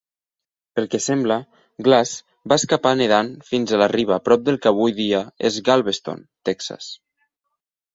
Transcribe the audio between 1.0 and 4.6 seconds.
sembla, Glass va escapar nedant fins a la riba prop